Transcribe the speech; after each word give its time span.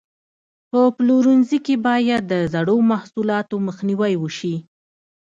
په 0.69 0.79
پلورنځي 0.97 1.57
کې 1.65 1.75
باید 1.87 2.21
د 2.31 2.33
زړو 2.53 2.77
محصولاتو 2.91 3.55
مخنیوی 3.67 4.13
وشي. 4.19 4.55